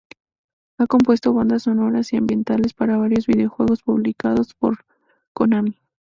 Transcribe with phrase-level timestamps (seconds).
[0.79, 4.79] Ha compuesto bandas sonoras y ambientales para varios videojuegos publicados por
[5.31, 5.77] Konami.